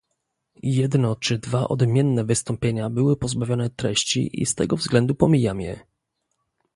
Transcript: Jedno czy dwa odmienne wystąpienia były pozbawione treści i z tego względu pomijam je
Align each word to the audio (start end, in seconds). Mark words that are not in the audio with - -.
Jedno 0.63 1.15
czy 1.15 1.37
dwa 1.39 1.67
odmienne 1.67 2.23
wystąpienia 2.23 2.89
były 2.89 3.17
pozbawione 3.17 3.69
treści 3.69 4.41
i 4.41 4.45
z 4.45 4.55
tego 4.55 4.77
względu 4.77 5.15
pomijam 5.15 5.61
je 5.61 5.79